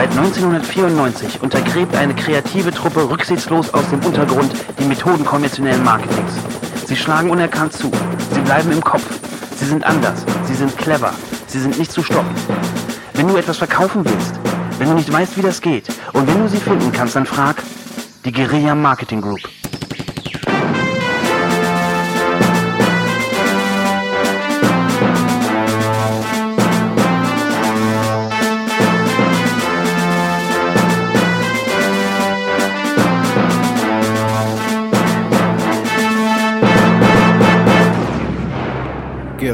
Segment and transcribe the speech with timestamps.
[0.00, 6.32] Seit 1994 untergräbt eine kreative Truppe rücksichtslos aus dem Untergrund die Methoden konventionellen Marketings.
[6.86, 7.90] Sie schlagen unerkannt zu.
[8.32, 9.04] Sie bleiben im Kopf.
[9.56, 10.24] Sie sind anders.
[10.44, 11.12] Sie sind clever.
[11.48, 12.34] Sie sind nicht zu stoppen.
[13.12, 14.40] Wenn du etwas verkaufen willst,
[14.78, 17.62] wenn du nicht weißt, wie das geht und wenn du sie finden kannst, dann frag
[18.24, 19.59] die Guerilla Marketing Group.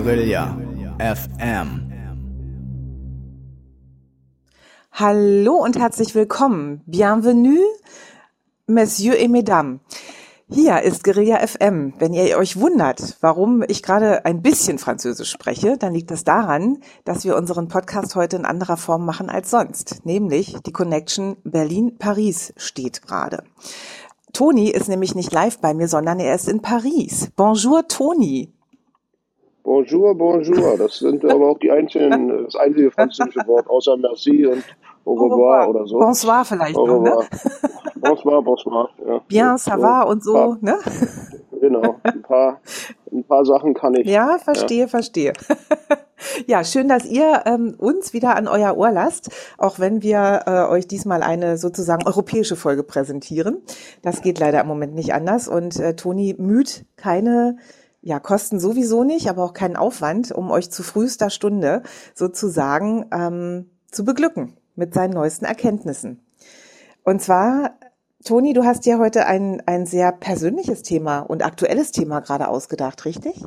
[0.07, 0.57] Guerilla
[1.01, 1.91] FM.
[4.93, 6.81] Hallo und herzlich willkommen.
[6.87, 7.59] Bienvenue,
[8.69, 9.81] Messieurs et Mesdames.
[10.49, 11.95] Hier ist Guerilla FM.
[11.99, 16.79] Wenn ihr euch wundert, warum ich gerade ein bisschen Französisch spreche, dann liegt das daran,
[17.05, 20.07] dass wir unseren Podcast heute in anderer Form machen als sonst.
[20.07, 23.43] Nämlich die Connection Berlin-Paris steht gerade.
[24.33, 27.29] Toni ist nämlich nicht live bei mir, sondern er ist in Paris.
[27.35, 28.56] Bonjour, Toni.
[29.67, 30.79] Bonjour, bonjour.
[30.79, 34.63] Das sind aber auch die einzigen, das einzige französische Wort außer merci und
[35.05, 35.99] au revoir oder so.
[35.99, 37.11] Bonsoir vielleicht Au noch, ne?
[37.11, 37.25] revoir.
[37.97, 38.91] Bonsoir, bonsoir.
[39.05, 39.21] Ja.
[39.27, 40.79] Bien, ça va und so, paar, ne?
[41.61, 41.97] genau.
[42.05, 42.61] Ein paar,
[43.11, 44.07] ein paar Sachen kann ich.
[44.07, 45.33] Ja, verstehe, verstehe.
[46.47, 50.71] ja, schön, dass ihr ähm, uns wieder an euer Ohr lasst, auch wenn wir äh,
[50.71, 53.63] euch diesmal eine sozusagen europäische Folge präsentieren.
[54.03, 57.57] Das geht leider im Moment nicht anders und äh, Toni müht keine
[58.07, 61.83] ja, Kosten sowieso nicht, aber auch keinen Aufwand, um euch zu frühester Stunde
[62.15, 66.21] sozusagen ähm, zu beglücken mit seinen neuesten Erkenntnissen.
[67.03, 67.73] Und zwar,
[68.25, 73.05] Toni, du hast dir heute ein, ein sehr persönliches Thema und aktuelles Thema gerade ausgedacht,
[73.07, 73.43] richtig?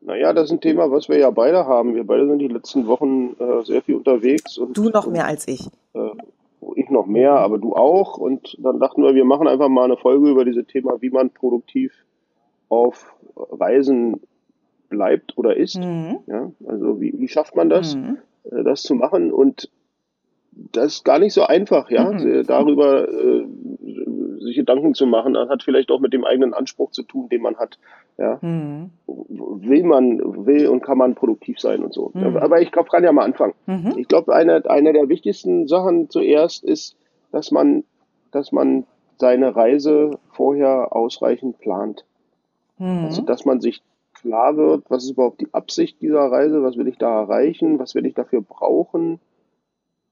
[0.00, 1.94] Naja, das ist ein Thema, was wir ja beide haben.
[1.94, 5.46] Wir beide sind die letzten Wochen äh, sehr viel unterwegs und Du noch mehr als
[5.46, 5.68] ich.
[5.94, 6.10] äh,
[6.74, 8.18] ich noch mehr, aber du auch.
[8.18, 11.30] Und dann dachten wir, wir machen einfach mal eine Folge über dieses Thema, wie man
[11.30, 11.92] produktiv
[12.68, 14.20] auf Reisen
[14.88, 15.78] bleibt oder ist.
[15.78, 16.18] Mhm.
[16.26, 18.18] Ja, also wie, wie schafft man das, Mhm.
[18.50, 19.32] äh, das zu machen?
[19.32, 19.70] Und
[20.72, 22.44] das ist gar nicht so einfach, ja, Mhm.
[22.46, 23.46] darüber äh,
[24.40, 25.34] sich Gedanken zu machen.
[25.34, 27.78] Das hat vielleicht auch mit dem eigenen Anspruch zu tun, den man hat.
[28.16, 28.90] Ja, Mhm.
[29.06, 32.10] will man, will und kann man produktiv sein und so.
[32.14, 32.36] Mhm.
[32.38, 33.54] Aber ich glaube, kann ja mal anfangen.
[33.66, 33.94] Mhm.
[33.96, 36.96] Ich glaube, eine, eine der wichtigsten Sachen zuerst ist,
[37.30, 37.84] dass man,
[38.32, 38.84] dass man
[39.18, 42.04] seine Reise vorher ausreichend plant.
[42.78, 43.26] Also, Mhm.
[43.26, 43.82] dass man sich
[44.14, 47.94] klar wird, was ist überhaupt die Absicht dieser Reise, was will ich da erreichen, was
[47.94, 49.20] werde ich dafür brauchen,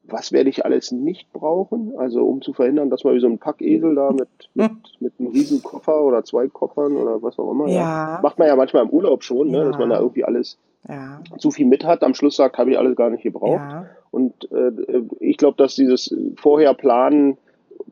[0.05, 3.39] was werde ich alles nicht brauchen, also um zu verhindern, dass man wie so ein
[3.39, 7.69] Packesel da mit, mit, mit einem riesen Koffer oder zwei Koffern oder was auch immer,
[7.69, 8.21] Ja.
[8.23, 9.65] macht man ja manchmal im Urlaub schon, ne, Ja.
[9.65, 11.21] dass man da irgendwie alles Ja.
[11.39, 13.69] zu viel mit hat, am Schluss sagt, habe ich alles gar nicht gebraucht.
[13.69, 13.87] Ja.
[14.13, 14.71] Und äh,
[15.19, 17.37] ich glaube, dass dieses vorher planen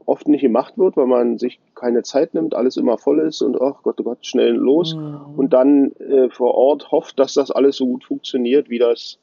[0.07, 3.61] oft nicht gemacht wird, weil man sich keine Zeit nimmt, alles immer voll ist und
[3.61, 4.95] ach Gott, oh Gott, schnell los.
[4.95, 5.21] Mhm.
[5.37, 9.19] Und dann äh, vor Ort hofft, dass das alles so gut funktioniert, wie das,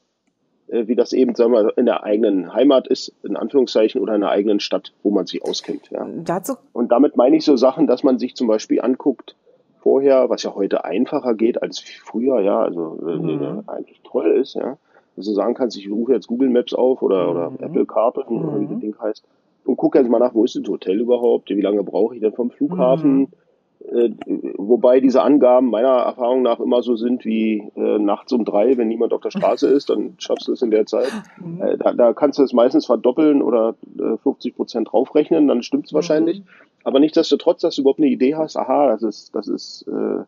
[0.67, 4.21] äh, wie das eben, sagen wir, in der eigenen Heimat ist, in Anführungszeichen, oder in
[4.21, 5.89] der eigenen Stadt, wo man sich auskennt.
[5.91, 6.07] Ja.
[6.25, 9.35] Dazu, Und damit meine ich so Sachen, dass man sich zum Beispiel anguckt,
[9.79, 13.63] vorher, was ja heute einfacher geht als früher, ja, also äh, Mhm.
[13.67, 14.77] eigentlich toll ist, ja,
[15.15, 17.57] dass du sagen kannst, ich rufe jetzt Google Maps auf oder, oder Mhm.
[17.61, 18.69] Apple Karten oder wie Mhm.
[18.69, 19.23] das Ding heißt
[19.65, 22.33] und gucke jetzt mal nach, wo ist das Hotel überhaupt, wie lange brauche ich denn
[22.33, 23.27] vom Flughafen, Mhm.
[23.97, 24.09] äh,
[24.57, 28.87] wobei diese Angaben meiner Erfahrung nach immer so sind wie äh, nachts um drei, wenn
[28.87, 31.11] niemand auf der Straße ist, dann schaffst du es in der Zeit.
[31.39, 31.61] Mhm.
[31.61, 35.85] Äh, da, da kannst du es meistens verdoppeln oder äh, 50 Prozent draufrechnen, dann stimmt
[35.87, 36.39] es wahrscheinlich.
[36.39, 36.45] Mhm.
[36.83, 40.23] Aber nichtsdestotrotz, dass du überhaupt eine Idee hast, aha, das ist, das ist äh,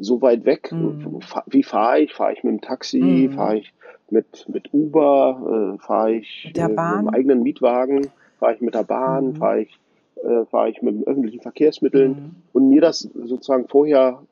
[0.00, 0.72] so weit weg.
[0.72, 1.20] Mhm.
[1.46, 2.12] Wie fahre ich?
[2.14, 3.00] Fahre ich mit dem Taxi?
[3.00, 3.32] Mhm.
[3.32, 3.72] Fahre ich
[4.10, 5.74] mit, mit Uber?
[5.76, 8.08] Äh, fahre ich äh, mit dem eigenen Mietwagen?
[8.38, 9.28] Fahre ich mit der Bahn?
[9.28, 9.34] Mhm.
[9.36, 9.78] Fahre ich,
[10.16, 12.10] äh, fahre ich mit öffentlichen Verkehrsmitteln?
[12.10, 12.30] Mhm.
[12.52, 14.22] Und mir das sozusagen vorher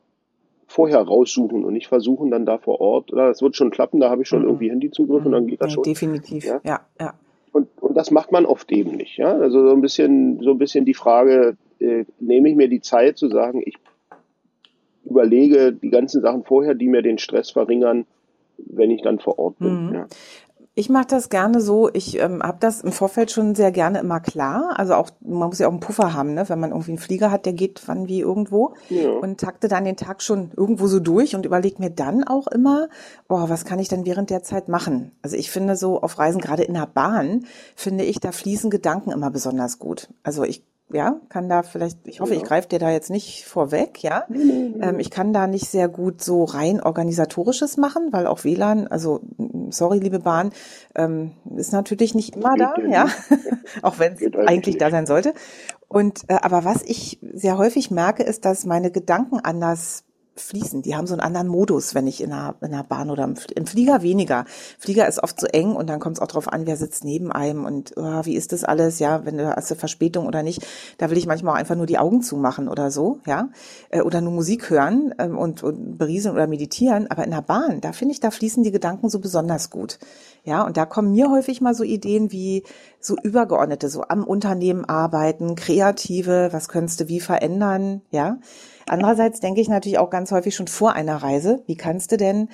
[0.68, 4.10] vorher raussuchen und nicht versuchen dann da vor Ort, na, das wird schon klappen, da
[4.10, 4.46] habe ich schon Mhm.
[4.48, 5.84] irgendwie Handyzugriff und dann geht das Ja, schon.
[5.84, 6.44] definitiv.
[6.44, 6.60] Ja?
[6.64, 7.14] Ja, ja.
[7.52, 9.16] Und, und das macht man oft eben nicht.
[9.16, 9.32] Ja?
[9.32, 13.16] Also so ein bisschen, so ein bisschen die Frage, äh, nehme ich mir die Zeit
[13.16, 13.76] zu sagen, ich
[15.06, 18.06] überlege die ganzen Sachen vorher, die mir den Stress verringern,
[18.58, 19.86] wenn ich dann vor Ort bin.
[19.86, 19.94] Mhm.
[19.94, 20.06] Ja.
[20.78, 24.20] Ich mache das gerne so, ich ähm, habe das im Vorfeld schon sehr gerne immer
[24.20, 24.74] klar.
[24.76, 26.46] Also auch, man muss ja auch einen Puffer haben, ne?
[26.50, 28.74] wenn man irgendwie einen Flieger hat, der geht wann wie irgendwo.
[28.90, 29.10] Ja.
[29.12, 32.90] Und takte dann den Tag schon irgendwo so durch und überlege mir dann auch immer,
[33.26, 35.12] boah, was kann ich dann während der Zeit machen?
[35.22, 39.12] Also ich finde so auf Reisen, gerade in der Bahn, finde ich, da fließen Gedanken
[39.12, 40.08] immer besonders gut.
[40.24, 40.62] Also ich
[40.92, 44.24] ja, kann da vielleicht, ich hoffe, ich greife dir da jetzt nicht vorweg, ja.
[44.30, 49.20] Ähm, ich kann da nicht sehr gut so rein organisatorisches machen, weil auch WLAN, also
[49.70, 50.52] sorry, liebe Bahn,
[50.94, 53.52] ähm, ist natürlich nicht immer da, ja ja, nicht.
[53.82, 54.92] auch wenn es eigentlich eigentlich da nicht.
[54.92, 55.34] sein sollte.
[55.88, 60.04] Und äh, aber was ich sehr häufig merke, ist, dass meine Gedanken anders
[60.36, 60.82] fließen.
[60.82, 63.34] Die haben so einen anderen Modus, wenn ich in einer, in einer Bahn oder im,
[63.54, 64.44] im Flieger weniger.
[64.78, 67.32] Flieger ist oft so eng und dann kommt es auch drauf an, wer sitzt neben
[67.32, 70.66] einem und oh, wie ist das alles, ja, wenn du hast eine Verspätung oder nicht.
[70.98, 73.48] Da will ich manchmal auch einfach nur die Augen zumachen oder so, ja,
[73.90, 77.10] äh, oder nur Musik hören ähm, und, und berieseln oder meditieren.
[77.10, 79.98] Aber in der Bahn, da finde ich, da fließen die Gedanken so besonders gut.
[80.44, 82.62] Ja, und da kommen mir häufig mal so Ideen wie
[83.00, 88.38] so übergeordnete, so am Unternehmen arbeiten, kreative, was könntest du wie verändern, ja.
[88.88, 92.48] Andererseits denke ich natürlich auch ganz häufig schon vor einer Reise, wie kannst du denn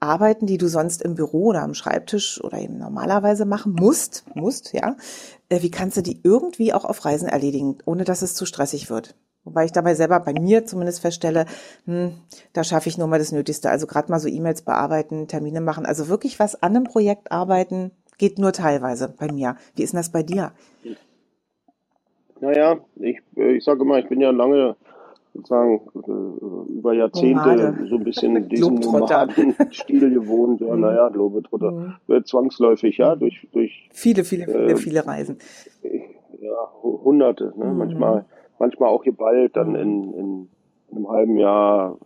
[0.00, 4.72] Arbeiten, die du sonst im Büro oder am Schreibtisch oder eben normalerweise machen musst, musst,
[4.72, 4.96] ja,
[5.48, 8.90] äh, wie kannst du die irgendwie auch auf Reisen erledigen, ohne dass es zu stressig
[8.90, 9.16] wird?
[9.44, 11.46] Wobei ich dabei selber bei mir zumindest feststelle,
[11.86, 12.12] hm,
[12.52, 13.70] da schaffe ich nur mal das Nötigste.
[13.70, 15.86] Also gerade mal so E-Mails bearbeiten, Termine machen.
[15.86, 19.56] Also wirklich was an einem Projekt arbeiten, geht nur teilweise bei mir.
[19.74, 20.52] Wie ist denn das bei dir?
[22.40, 24.76] Naja, ich, äh, ich sage immer, ich bin ja lange
[25.38, 27.86] sozusagen äh, über Jahrzehnte Nomade.
[27.88, 29.26] so ein bisschen diesen Globetrotter.
[29.26, 30.60] Nomadenstil gewohnt.
[30.60, 30.80] Ja, Mhm.
[30.80, 31.70] naja, Globetrotter.
[31.70, 31.94] Mhm.
[32.14, 35.38] Äh, Zwangsläufig, ja, durch, durch Viele, viele, viele, Äh, viele Reisen.
[36.40, 36.52] ja,
[36.82, 37.66] Hu- Hunderte, ne?
[37.66, 37.78] Mhm.
[37.78, 38.24] manchmal,
[38.58, 39.76] manchmal auch geballt, dann Mhm.
[39.76, 40.48] in, in,
[40.96, 41.98] einem halben Jahr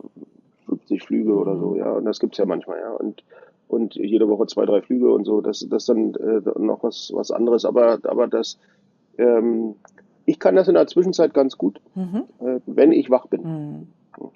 [0.66, 1.60] 50 Flüge oder Mhm.
[1.60, 3.22] so, ja, und das gibt's ja manchmal, ja, und,
[3.68, 7.10] und jede Woche zwei, drei Flüge und so, das, das ist dann äh, noch was,
[7.14, 8.58] was anderes, aber, aber das,
[9.18, 9.76] ähm,
[10.26, 12.24] ich kann das in der Zwischenzeit ganz gut, Mhm.
[12.40, 13.86] äh, wenn ich wach bin, Mhm.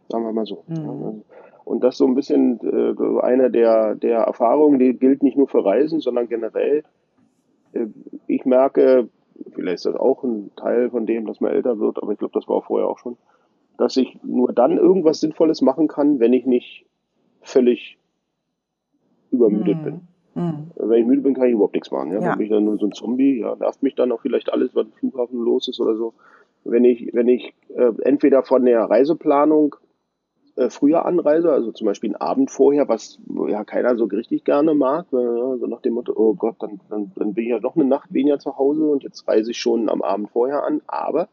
[0.09, 0.65] sagen wir mal so.
[0.67, 1.23] Mhm.
[1.65, 5.65] Und das so ein bisschen äh, eine der, der Erfahrungen, die gilt nicht nur für
[5.65, 6.85] Reisen, sondern generell.
[7.73, 7.87] Äh,
[8.29, 9.09] ich merke,
[9.53, 12.35] vielleicht ist das auch ein Teil von dem, dass man älter wird, aber ich glaube,
[12.35, 13.17] das war auch vorher auch schon,
[13.79, 16.87] dass ich nur dann irgendwas Sinnvolles machen kann, wenn ich nicht
[17.43, 17.99] völlig
[19.31, 20.01] übermüdet bin.
[20.37, 20.71] Mhm.
[20.77, 22.13] Wenn ich müde bin, kann ich überhaupt nichts machen.
[22.13, 22.21] Ja?
[22.21, 22.29] Ja.
[22.29, 23.41] Dann bin ich dann nur so ein Zombie.
[23.41, 26.13] Ja, nervt mich dann auch vielleicht alles, was im Flughafen los ist oder so.
[26.65, 29.77] Wenn ich, wenn ich äh, entweder von der Reiseplanung
[30.57, 33.19] äh, früher anreise, also zum Beispiel einen Abend vorher, was
[33.49, 37.13] ja keiner so richtig gerne mag, äh, so nach dem Motto, oh Gott, dann, dann,
[37.15, 39.89] dann bin ich ja noch eine Nacht weniger zu Hause und jetzt reise ich schon
[39.89, 40.83] am Abend vorher an.
[40.87, 41.29] Aber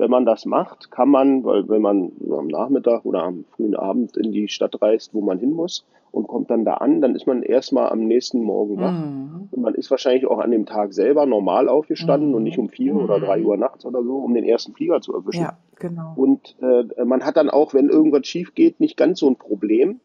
[0.00, 4.16] wenn man das macht, kann man, weil wenn man am Nachmittag oder am frühen Abend
[4.16, 7.26] in die Stadt reist, wo man hin muss und kommt dann da an, dann ist
[7.26, 8.92] man erstmal am nächsten Morgen wach.
[8.92, 9.48] Mhm.
[9.50, 12.34] Und man ist wahrscheinlich auch an dem Tag selber normal aufgestanden Mhm.
[12.34, 13.22] und nicht um vier oder Mhm.
[13.22, 15.42] drei Uhr nachts oder so, um den ersten Flieger zu erwischen.
[15.42, 16.14] Ja, genau.
[16.16, 20.00] Und äh, man hat dann auch, wenn irgendwas schief geht, nicht ganz so ein Problem.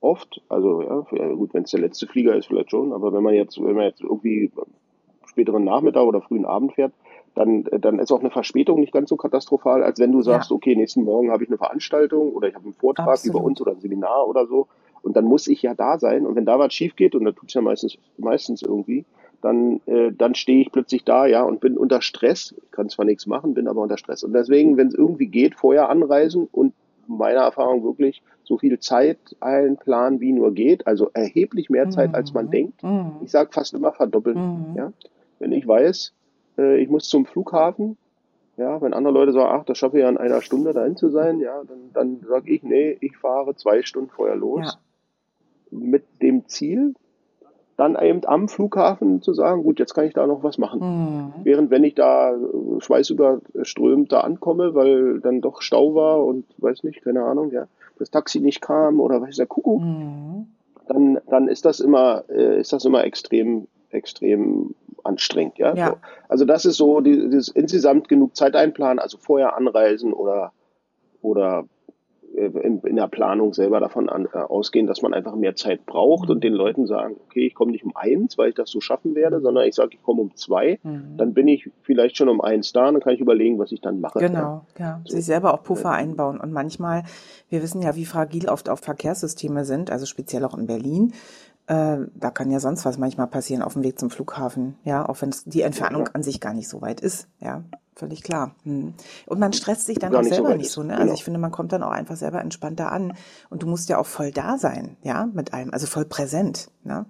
[0.00, 3.22] Oft, also ja, ja, gut, wenn es der letzte Flieger ist, vielleicht schon, aber wenn
[3.24, 4.52] man jetzt, wenn man jetzt irgendwie
[5.26, 6.92] späteren Nachmittag oder frühen Abend fährt,
[7.38, 10.50] dann, äh, dann ist auch eine Verspätung nicht ganz so katastrophal, als wenn du sagst,
[10.50, 10.56] Ja.
[10.56, 13.36] okay, nächsten Morgen habe ich eine Veranstaltung oder ich habe einen Vortrag Absolut.
[13.36, 14.66] über uns oder ein Seminar oder so
[15.02, 17.32] und dann muss ich ja da sein und wenn da was schief geht und da
[17.32, 19.04] tut's ja meistens meistens irgendwie,
[19.40, 22.54] dann äh, dann stehe ich plötzlich da, ja, und bin unter Stress.
[22.64, 25.54] Ich kann zwar nichts machen, bin aber unter Stress und deswegen, wenn es irgendwie geht,
[25.54, 26.72] vorher anreisen und
[27.06, 32.34] meiner Erfahrung wirklich so viel Zeit einplanen, wie nur geht, also erheblich mehr Zeit, als
[32.34, 32.50] man Mhm.
[32.50, 32.82] denkt.
[32.82, 33.12] Mhm.
[33.24, 34.36] Ich sage fast immer verdoppeln.
[34.72, 34.76] Mhm.
[34.76, 34.92] Ja?
[35.38, 36.12] Wenn ich weiß,
[36.58, 37.96] äh, ich muss zum Flughafen,
[38.56, 41.08] ja, wenn andere Leute sagen, ach, das schaffe ich ja in einer Stunde dahin zu
[41.10, 44.78] sein, ja, dann, dann sage ich, nee, ich fahre zwei Stunden vorher los
[45.70, 46.94] mit dem Ziel,
[47.76, 50.80] dann eben am Flughafen zu sagen, gut, jetzt kann ich da noch was machen.
[50.80, 51.32] Mhm.
[51.44, 56.82] Während wenn ich da äh, schweißüberströmt da ankomme, weil dann doch Stau war und weiß
[56.82, 57.66] nicht, keine Ahnung, ja,
[57.98, 60.46] das Taxi nicht kam oder weiß der Kuckuck, Mhm.
[60.88, 65.74] dann, dann ist das immer, äh, ist das immer extrem, extrem anstrengend, ja.
[65.74, 65.86] Ja.
[65.90, 65.96] So.
[66.28, 70.52] Also das ist so, die- dieses insgesamt genug Zeit einplanen, also vorher anreisen oder,
[71.22, 71.64] oder
[72.36, 75.86] äh, in, in der Planung selber davon an, äh, ausgehen, dass man einfach mehr Zeit
[75.86, 78.80] braucht und den Leuten sagen, okay, ich komme nicht um eins, weil ich das so
[78.80, 81.16] schaffen werde, sondern ich sage, ich komme um zwei, Mhm.
[81.16, 84.00] dann bin ich vielleicht schon um eins da, dann kann ich überlegen, was ich dann
[84.00, 84.20] mache.
[84.20, 84.28] Ja.
[84.28, 85.00] Genau, ja.
[85.06, 85.16] So.
[85.16, 86.38] Sich selber auch Puffer einbauen.
[86.38, 87.04] Und manchmal,
[87.48, 91.14] wir wissen ja, wie fragil oft auch Verkehrssysteme sind, also speziell auch in Berlin.
[91.68, 95.20] Äh, da kann ja sonst was manchmal passieren auf dem Weg zum Flughafen, ja, auch
[95.20, 96.16] wenn es die Entfernung klar.
[96.16, 97.62] an sich gar nicht so weit ist, ja,
[97.94, 98.54] völlig klar.
[98.62, 98.94] Hm.
[99.26, 100.94] Und man stresst sich dann Gar auch nicht so selber weit nicht so, ne?
[100.94, 101.02] genau.
[101.02, 103.12] Also ich finde, man kommt dann auch einfach selber entspannter an
[103.50, 107.04] und du musst ja auch voll da sein, ja, mit allem, also voll präsent, ne?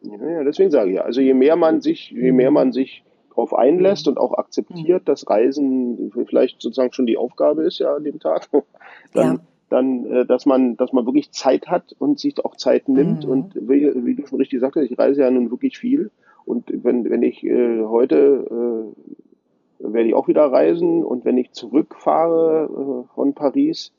[0.00, 1.02] Ja, ja, deswegen sage ich ja.
[1.02, 5.28] Also je mehr man sich, je mehr man sich darauf einlässt und auch akzeptiert, dass
[5.28, 8.48] Reisen vielleicht sozusagen schon die Aufgabe ist, ja, an dem Tag,
[9.12, 9.40] dann, Ja.
[9.72, 13.24] Dann, äh, dass man, dass man wirklich Zeit hat und sich auch Zeit nimmt.
[13.24, 13.30] Mhm.
[13.30, 16.10] Und wie, wie du schon richtig sagtest, ich reise ja nun wirklich viel.
[16.44, 18.46] Und wenn, wenn ich äh, heute
[19.80, 23.92] äh, werde ich auch wieder reisen und wenn ich zurückfahre äh, von Paris,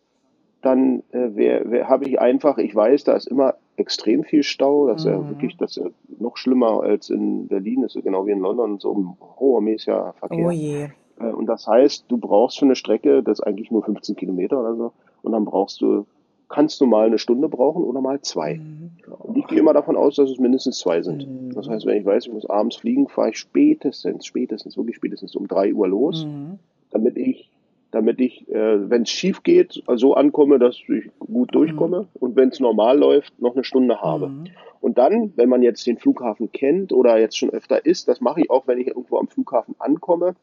[0.61, 4.87] dann äh, habe ich einfach, ich weiß, da ist immer extrem viel Stau.
[4.87, 5.29] Das ist ja Mhm.
[5.29, 5.89] wirklich, das ist ja
[6.19, 10.13] noch schlimmer als in Berlin, das ist ja genau wie in London, so ein horrormäßiger
[10.19, 10.47] Verkehr.
[10.47, 10.87] Oh je.
[11.19, 14.59] Äh, Und das heißt, du brauchst für eine Strecke, das ist eigentlich nur 15 Kilometer
[14.59, 16.05] oder so, und dann brauchst du,
[16.49, 18.55] kannst du mal eine Stunde brauchen oder mal zwei.
[18.55, 18.91] Mhm.
[19.19, 21.55] Und ich gehe immer davon aus, dass es mindestens zwei sind.
[21.55, 25.35] Das heißt, wenn ich weiß, ich muss abends fliegen, fahre ich spätestens, spätestens, wirklich spätestens
[25.35, 26.59] um drei Uhr los, Mhm.
[26.91, 27.49] damit ich,
[27.91, 32.49] damit ich, äh, wenn es schief geht, so ankomme, dass ich gut durchkomme und wenn
[32.49, 34.27] es normal läuft, noch eine Stunde habe.
[34.27, 34.45] Mhm.
[34.81, 38.41] Und dann, wenn man jetzt den Flughafen kennt oder jetzt schon öfter ist, das mache
[38.41, 40.35] ich auch, wenn ich irgendwo am Flughafen ankomme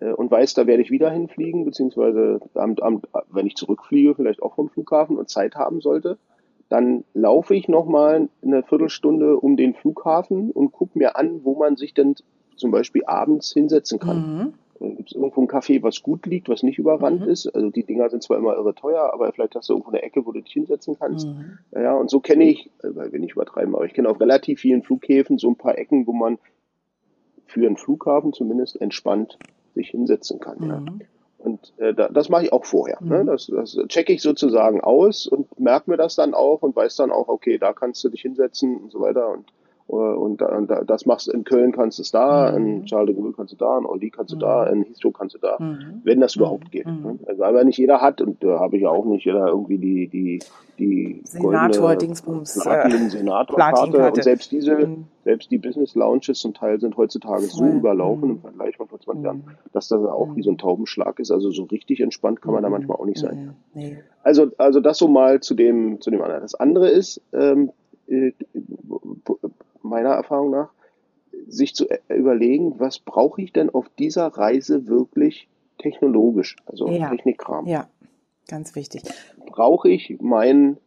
[0.00, 4.54] und weiß, da werde ich wieder hinfliegen, beziehungsweise am, am, wenn ich zurückfliege, vielleicht auch
[4.54, 6.18] vom Flughafen und Zeit haben sollte,
[6.68, 11.76] dann laufe ich nochmal eine Viertelstunde um den Flughafen und gucke mir an, wo man
[11.76, 12.14] sich denn
[12.56, 14.52] zum Beispiel abends hinsetzen kann.
[14.80, 14.94] Mhm.
[14.96, 17.28] Gibt es irgendwo ein Café, was gut liegt, was nicht überrannt Mhm.
[17.28, 17.48] ist?
[17.48, 20.24] Also die Dinger sind zwar immer irre teuer, aber vielleicht hast du irgendwo eine Ecke,
[20.24, 21.26] wo du dich hinsetzen kannst.
[21.26, 21.58] Mhm.
[21.72, 24.60] Ja, und so kenne ich, äh, weil wir nicht übertreiben, aber ich kenne auf relativ
[24.60, 26.38] vielen Flughäfen so ein paar Ecken, wo man
[27.46, 29.38] für einen Flughafen zumindest entspannt
[29.78, 30.58] sich hinsetzen kann.
[30.60, 30.80] Ja.
[30.80, 31.00] Mhm.
[31.38, 32.98] Und äh, da, das mache ich auch vorher.
[33.00, 33.22] Ne?
[33.22, 33.26] Mhm.
[33.28, 37.12] Das, das checke ich sozusagen aus und merke mir das dann auch und weiß dann
[37.12, 39.30] auch, okay, da kannst du dich hinsetzen und so weiter.
[39.30, 39.46] Und,
[39.96, 42.56] und, da, und da, das machst du in Köln kannst du es da, Mhm.
[42.66, 45.34] in Charles de Gaulle kannst du da, in Orly kannst du da, in Heathrow kannst
[45.34, 46.02] du da, Mhm.
[46.04, 46.86] wenn das überhaupt geht.
[46.86, 47.02] Mhm.
[47.02, 47.18] Ne?
[47.26, 50.08] Also aber nicht jeder hat, und da habe ich ja auch nicht jeder irgendwie die,
[50.08, 50.40] die,
[50.78, 55.04] die Senator, Dingsbums, äh, Platin, Senatorkarte und selbst diese, Mhm.
[55.24, 58.34] selbst die Business Lounges zum Teil sind heutzutage so überlaufen Mhm.
[58.36, 59.50] im Vergleich von vor 20 Jahren, Mhm.
[59.72, 61.30] dass das auch wie so ein Taubenschlag ist.
[61.30, 62.74] Also so richtig entspannt kann man da Mhm.
[62.74, 63.54] manchmal auch nicht sein.
[63.74, 63.80] Mhm.
[63.80, 63.98] Nee.
[64.22, 66.42] Also, also das so mal zu dem, zu dem anderen.
[66.42, 67.70] Das andere ist, ähm,
[68.06, 68.32] äh,
[69.88, 70.70] meiner Erfahrung nach,
[71.46, 77.08] sich zu äh, überlegen, was brauche ich denn auf dieser Reise wirklich technologisch, also Ja.
[77.10, 77.66] Technikkram.
[77.66, 77.88] Ja,
[78.48, 79.02] ganz wichtig.
[79.46, 80.78] Brauche ich meinen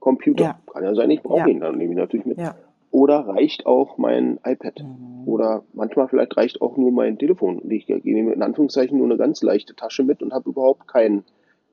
[0.00, 0.44] Computer?
[0.44, 0.60] Ja.
[0.72, 1.46] Kann ja sein, ich brauche Ja.
[1.48, 2.38] ihn, dann nehme ich natürlich mit.
[2.38, 2.54] Ja.
[2.90, 4.80] Oder reicht auch mein iPad?
[4.82, 5.28] Mhm.
[5.28, 7.60] Oder manchmal vielleicht reicht auch nur mein Telefon.
[7.70, 11.22] Ich nehme in Anführungszeichen nur eine ganz leichte Tasche mit und habe überhaupt kein,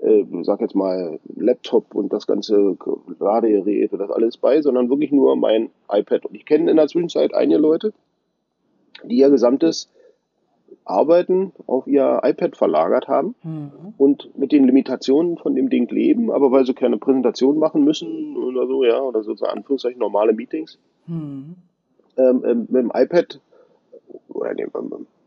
[0.06, 2.78] äh, sag jetzt mal, Laptop und das ganze
[3.20, 6.26] Ladegerät und das alles bei, sondern wirklich nur mein iPad.
[6.26, 7.94] Und ich kenne in der Zwischenzeit einige Leute,
[9.04, 9.90] die ihr gesamtes
[10.84, 13.72] Arbeiten auf ihr iPad verlagert haben Mhm.
[13.98, 18.38] und mit den Limitationen von dem Ding leben, aber weil sie keine Präsentation machen müssen
[18.38, 21.56] oder so, ja, oder so in Anführungszeichen normale Meetings, Mhm.
[22.18, 23.40] ähm, ähm, mit dem iPad
[24.30, 24.70] oder dem,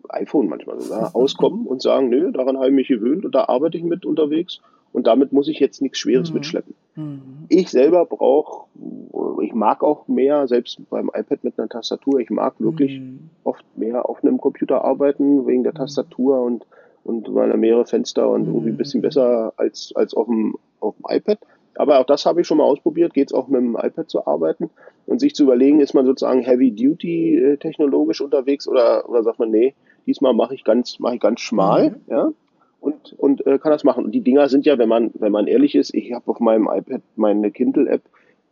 [0.09, 3.77] iPhone manchmal sogar auskommen und sagen, nö, daran habe ich mich gewöhnt und da arbeite
[3.79, 4.61] ich mit unterwegs
[4.93, 6.35] und damit muss ich jetzt nichts Schweres Mhm.
[6.35, 6.75] mitschleppen.
[6.97, 7.21] Mhm.
[7.49, 8.67] Ich selber brauche,
[9.43, 13.31] ich mag auch mehr, selbst beim iPad mit einer Tastatur, ich mag wirklich Mhm.
[13.45, 16.67] oft mehr auf einem Computer arbeiten, wegen der Tastatur und,
[17.05, 20.95] und weil er mehrere Fenster und irgendwie ein bisschen besser als, als auf, dem, auf
[20.97, 21.39] dem iPad.
[21.75, 24.27] Aber auch das habe ich schon mal ausprobiert, geht es auch mit dem iPad zu
[24.27, 24.69] arbeiten
[25.07, 29.39] und sich zu überlegen, ist man sozusagen Heavy Duty äh, technologisch unterwegs oder, oder sagt
[29.39, 29.75] man, nee,
[30.09, 31.97] diesmal mache ich ganz, mache ich ganz schmal, Mhm.
[32.09, 32.29] ja,
[32.81, 34.05] und, und äh, kann das machen.
[34.05, 36.69] Und die Dinger sind ja, wenn man, wenn man ehrlich ist, ich habe auf meinem
[36.73, 38.03] iPad meine Kindle-App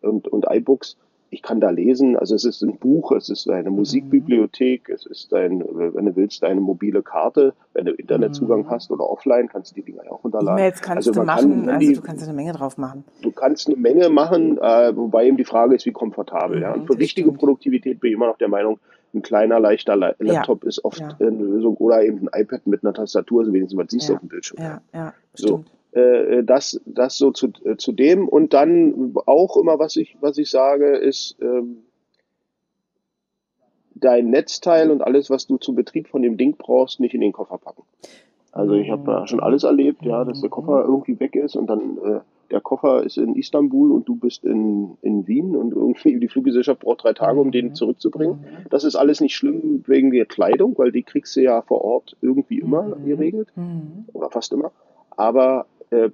[0.02, 0.96] und, und iBooks,
[1.30, 5.34] ich kann da lesen, also es ist ein Buch, es ist eine Musikbibliothek, es ist
[5.34, 9.74] ein, wenn du willst, eine mobile Karte, wenn du Internetzugang hast oder offline, kannst du
[9.76, 10.58] die Dinger ja auch runterladen.
[10.58, 13.04] E-Mails kannst also du man kann machen, also du kannst eine Menge drauf machen.
[13.22, 16.60] du kannst eine Menge machen, äh, wobei eben die Frage ist, wie komfortabel.
[16.62, 16.70] ja.
[16.74, 17.38] Mhm, Und für richtige stimmt.
[17.38, 18.78] Produktivität bin ich immer noch der Meinung,
[19.16, 20.34] ein kleiner, leichter La Ja.
[20.34, 21.16] Laptop ist oft Ja.
[21.18, 24.20] eine Lösung oder eben ein iPad mit einer Tastatur, so wenigstens was siehst du auf
[24.20, 24.58] dem Bildschirm.
[24.62, 29.78] Ja, ja, So, äh, das, das so zu, äh, zu dem und dann auch immer,
[29.78, 31.78] was ich, was ich sage, ist, ähm,
[33.94, 37.32] dein Netzteil und alles, was du zum Betrieb von dem Ding brauchst, nicht in den
[37.32, 37.82] Koffer packen.
[38.52, 41.66] Also ich habe da schon alles erlebt, ja, dass der Koffer irgendwie weg ist und
[41.66, 42.20] dann äh,
[42.50, 46.80] der Koffer ist in Istanbul und du bist in, in Wien und irgendwie die Fluggesellschaft
[46.80, 48.44] braucht drei Tage, um den zurückzubringen.
[48.70, 52.16] Das ist alles nicht schlimm wegen der Kleidung, weil die kriegst du ja vor Ort
[52.20, 54.04] irgendwie immer geregelt Mhm.
[54.12, 54.72] oder fast immer.
[55.10, 56.10] Aber äh,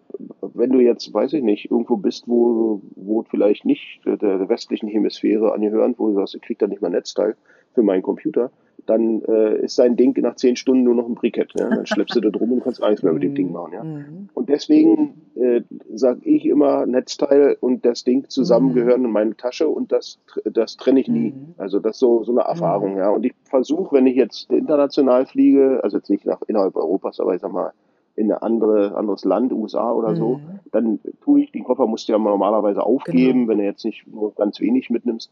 [0.54, 4.88] wenn du jetzt, weiß ich nicht, irgendwo bist, wo, wo vielleicht nicht der, der westlichen
[4.88, 7.36] Hemisphäre angehören, wo du sagst, ich krieg da nicht mal Netzteil
[7.74, 8.50] für meinen Computer,
[8.84, 11.52] dann äh, ist dein Ding nach zehn Stunden nur noch ein Brikett.
[11.56, 11.68] Ja?
[11.70, 13.72] Dann schleppst du da drum und kannst gar nichts mehr mit dem Ding machen.
[13.72, 13.84] Ja?
[13.84, 14.28] Mhm.
[14.34, 15.62] Und deswegen äh,
[15.94, 18.74] sage ich immer, Netzteil und das Ding zusammen Mhm.
[18.74, 21.32] gehören in meine Tasche und das, das trenne ich nie.
[21.32, 21.54] Mhm.
[21.58, 23.10] Also das ist so, so eine Erfahrung, ja.
[23.10, 27.34] Und ich versuche, wenn ich jetzt international fliege, also jetzt nicht nach innerhalb Europas, aber
[27.34, 27.72] ich sag mal
[28.14, 30.60] in ein andere, anderes Land, USA oder so, Mhm.
[30.70, 33.48] dann tue ich, den Koffer musst du ja normalerweise aufgeben, Genau.
[33.50, 35.30] wenn du jetzt nicht nur ganz wenig mitnimmst,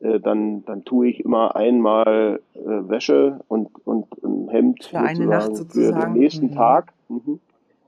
[0.00, 5.26] äh, dann, dann tue ich immer einmal äh, Wäsche und, und ein Hemd Für eine
[5.26, 6.14] Nacht für sozusagen.
[6.14, 6.52] den nächsten Mhm.
[6.52, 6.92] Tag.
[7.08, 7.38] Mhm.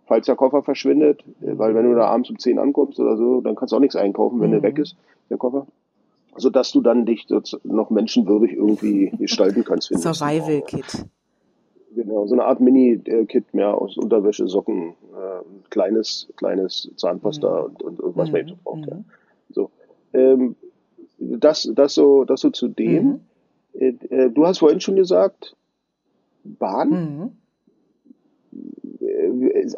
[0.07, 3.41] Falls der Koffer verschwindet, äh, weil wenn du da abends um 10 ankommst oder so,
[3.41, 4.53] dann kannst du auch nichts einkaufen, wenn Mhm.
[4.53, 4.97] der weg ist,
[5.31, 5.67] der Koffer.
[6.37, 9.89] Sodass du dann dich so- noch menschenwürdig irgendwie gestalten kannst.
[9.97, 11.07] Survival-Kit.
[11.95, 18.01] Genau, so eine Art Mini-Kit mehr aus Unterwäsche, Socken, äh, kleines, kleines Zahnpasta und, und,
[18.01, 18.87] und was man eben so braucht.
[18.89, 18.97] Ja.
[18.97, 19.05] Mhm.
[19.51, 19.71] So.
[20.13, 20.57] Ähm,
[21.19, 23.05] das, das so, das so zu dem.
[23.07, 23.21] Mhm.
[23.75, 25.55] Äh, äh, du hast vorhin schon gesagt,
[26.43, 27.31] Bahn Mhm.
[29.01, 29.71] äh,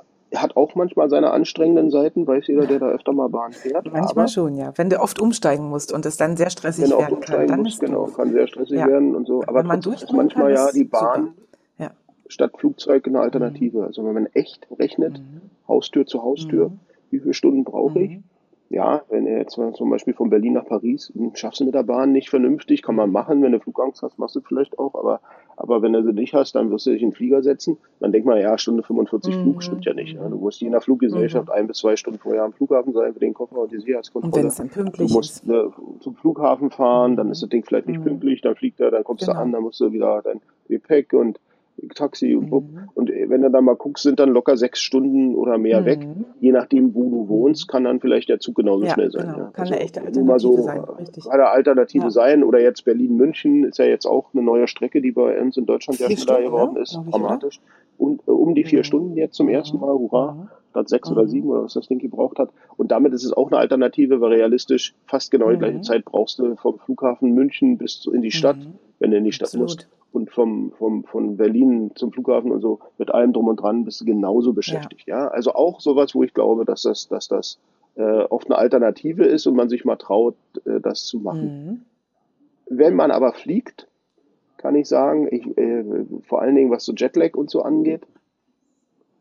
[0.42, 3.90] hat auch manchmal seine anstrengenden Seiten, weiß jeder, der da öfter mal Bahn fährt.
[3.92, 4.72] Manchmal schon, ja.
[4.76, 7.48] Wenn du oft umsteigen musst und es dann sehr stressig wenn er werden kann, umsteigen
[7.48, 8.86] dann muss, ist genau, kann sehr stressig Ja.
[8.86, 9.42] werden und so.
[9.46, 11.34] Aber Wenn man ist manchmal kann, ja die Bahn.
[11.78, 11.90] Ja.
[12.28, 13.84] statt Flugzeug eine Alternative.
[13.84, 15.42] Also wenn man echt rechnet, Mhm.
[15.68, 16.70] Haustür zu Haustür,
[17.10, 18.18] wie viele Stunden brauche ich?
[18.68, 18.76] Mhm.
[18.76, 21.82] Ja, wenn er jetzt zum Beispiel von Berlin nach Paris, hm, schaffst du mit der
[21.84, 25.20] Bahn nicht vernünftig, kann man machen, wenn du Flugangst hast, machst du vielleicht auch, aber,
[25.56, 28.12] aber wenn du sie nicht hast, dann wirst du dich in den Flieger setzen, dann
[28.12, 29.40] denk mal, ja, Stunde 45 Mhm.
[29.42, 30.14] Flug stimmt ja nicht.
[30.14, 30.28] Ja.
[30.28, 33.34] Du musst je nach Fluggesellschaft ein bis zwei Stunden vorher am Flughafen sein für den
[33.34, 34.50] Koffer und die Und Sicherheitskontrolle.
[34.56, 35.64] dann Du musst äh,
[36.00, 38.04] zum Flughafen fahren, dann ist das Ding vielleicht nicht Mhm.
[38.04, 39.38] pünktlich, dann fliegt er, dann kommst Genau.
[39.38, 41.38] du an, dann musst du wieder dein Gepäck und
[41.94, 42.64] Taxi und Bub.
[42.64, 42.88] Mhm.
[42.94, 46.06] Und äh, wenn du dann mal guckst, sind dann locker sechs Stunden oder mehr weg.
[46.06, 46.24] Mhm.
[46.40, 49.26] Je nachdem, wo du wohnst, kann dann vielleicht der Zug genauso Ja, schnell sein.
[49.26, 49.38] genau.
[49.38, 49.50] Ja.
[49.52, 51.24] Kann eine echte nur mal so, Alternative sein, richtig.
[51.24, 52.10] Kann eine Alternative Ja.
[52.10, 52.44] sein.
[52.44, 56.00] Oder jetzt Berlin-München ist ja jetzt auch eine neue Strecke, die bei uns in Deutschland
[56.00, 56.98] ja Vier schneller Stunden, geworden ist.
[57.10, 57.60] Dramatisch.
[57.98, 58.84] Und äh, um die vier Mhm.
[58.84, 60.48] Stunden jetzt zum ersten Mal, hurra, Mhm.
[60.70, 61.28] statt sechs oder Mhm.
[61.28, 62.50] sieben oder was das Ding gebraucht hat.
[62.76, 65.60] Und damit ist es auch eine Alternative, weil realistisch fast genau die Mhm.
[65.60, 68.74] gleiche Zeit brauchst du vom Flughafen München bis in die Stadt, Mhm.
[68.98, 69.68] Wenn du in die Stadt Absolut.
[69.68, 69.88] musst.
[70.12, 74.00] Und vom, vom, von Berlin zum Flughafen und so, mit allem drum und dran bist
[74.00, 75.06] du genauso beschäftigt.
[75.06, 77.58] Ja, also auch sowas, wo ich glaube, dass das, dass das
[77.96, 81.66] äh, oft eine Alternative ist und man sich mal traut, äh, das zu machen.
[81.66, 81.80] Mhm.
[82.68, 83.88] Wenn man aber fliegt,
[84.56, 85.84] kann ich sagen, ich, äh,
[86.22, 88.06] vor allen Dingen was so Jetlag und so angeht,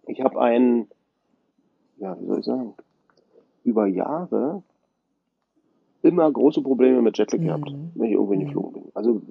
[0.07, 0.87] ich habe einen,
[1.97, 2.73] ja, wie soll ich sagen,
[3.63, 4.63] über Jahre
[6.05, 7.45] immer große Probleme mit Jetlag Mhm.
[7.45, 8.83] gehabt, wenn ich irgendwo geflogen bin.
[8.93, 9.21] Also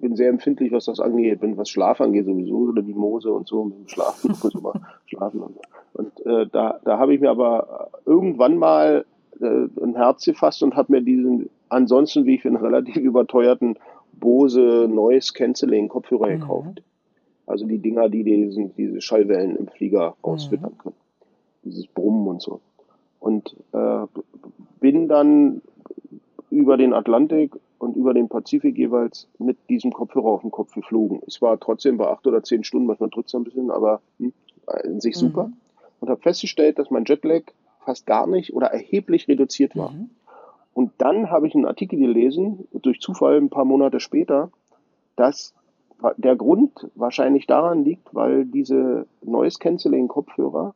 [0.00, 3.46] bin sehr empfindlich, was das angeht, bin was Schlaf angeht sowieso, oder die Mose und
[3.48, 4.72] so, mit dem Schlaf, ich muss immer
[5.06, 5.60] schlafen und so.
[5.94, 9.04] Und äh, da, da habe ich mir aber irgendwann mal
[9.40, 13.76] äh, ein Herz gefasst und habe mir diesen ansonsten, wie ich finde, relativ überteuerten
[14.12, 16.40] Bose Noise Cancelling Kopfhörer Mhm.
[16.40, 16.82] gekauft.
[17.46, 20.14] Also die Dinger, die diesen, diese Schallwellen im Flieger Mhm.
[20.30, 20.94] rausfiltern können.
[21.64, 22.60] Dieses Brummen und so.
[23.20, 24.06] Und äh,
[24.80, 25.62] bin dann
[26.54, 31.20] über den Atlantik und über den Pazifik jeweils mit diesem Kopfhörer auf dem Kopf geflogen.
[31.26, 34.32] Es war trotzdem bei acht oder zehn Stunden, manchmal drückt es ein bisschen, aber hm,
[34.84, 35.48] in sich super.
[35.48, 35.56] Mhm.
[36.00, 37.42] Und habe festgestellt, dass mein Jetlag
[37.80, 39.90] fast gar nicht oder erheblich reduziert war.
[39.90, 40.10] Mhm.
[40.72, 44.50] Und dann habe ich einen Artikel gelesen, durch Zufall ein paar Monate später,
[45.16, 45.54] dass
[46.16, 50.74] der Grund wahrscheinlich daran liegt, weil diese Noise Cancelling Kopfhörer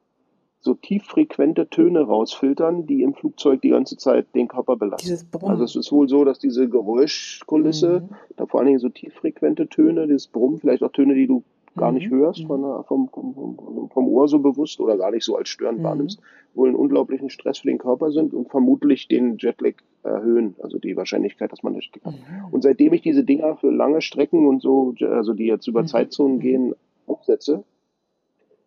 [0.61, 5.17] so tieffrequente Töne rausfiltern, die im Flugzeug die ganze Zeit den Körper belasten.
[5.43, 8.15] Also es ist wohl so, dass diese Geräuschkulisse, Mhm.
[8.37, 11.43] da vor allen Dingen so tieffrequente Töne, dieses Brummen, vielleicht auch Töne, die du
[11.77, 12.17] gar nicht Mhm.
[12.17, 12.47] hörst Mhm.
[12.49, 15.85] von, der- vom, vom, vom Ohr so bewusst oder gar nicht so als störend Mhm.
[15.85, 16.21] wahrnimmst,
[16.55, 20.97] wohl einen unglaublichen Stress für den Körper sind und vermutlich den Jetlag erhöhen, also die
[20.97, 22.13] Wahrscheinlichkeit, dass man das hat.
[22.15, 22.19] Mhm.
[22.53, 25.87] Und seitdem ich diese Dinger für lange Strecken und so, also die jetzt über Mhm.
[25.87, 26.75] Zeitzonen gehen,
[27.07, 27.63] aufsetze,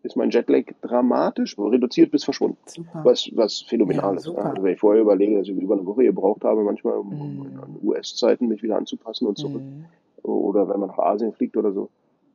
[0.03, 2.57] ist mein Jetlag dramatisch reduziert bis verschwunden.
[2.65, 3.01] Super.
[3.03, 4.27] Was, was phänomenal Ja, ist.
[4.29, 7.59] Also wenn ich vorher überlege, dass ich über eine Woche gebraucht habe, manchmal um, Mhm.
[7.61, 9.61] an US-Zeiten mich wieder anzupassen und zurück.
[9.61, 9.85] Mhm.
[10.23, 11.89] Oder wenn man nach Asien fliegt oder so.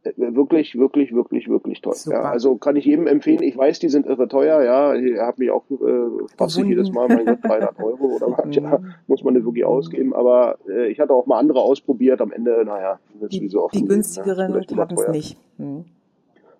[0.04, 1.94] Äh, Wirklich, wirklich, wirklich, wirklich toll.
[2.06, 3.42] Ja, also kann ich jedem empfehlen.
[3.42, 4.62] Ich weiß, die sind irre teuer.
[4.62, 6.68] Ja, ich habe mich auch äh, Gewunden.
[6.68, 8.44] jedes Mal, mein Gott, 300 Euro oder was.
[8.54, 8.94] Ja, Mhm.
[9.08, 10.14] muss man nicht wirklich ausgeben.
[10.14, 12.20] Aber äh, ich hatte auch mal andere ausprobiert.
[12.20, 13.88] Am Ende, naja, das ist wie Die, so oft die ne?
[13.88, 15.36] günstigeren Vielleicht haben es nicht.
[15.58, 15.84] Mhm.